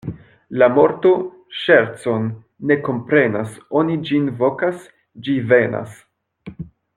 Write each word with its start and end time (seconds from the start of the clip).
La 0.61 0.67
morto 0.75 1.09
ŝercon 1.63 2.25
ne 2.71 2.77
komprenas: 2.87 3.53
oni 3.83 3.99
ĝin 4.09 4.33
vokas, 4.41 4.89
ĝi 5.29 5.37
venas. 5.53 5.95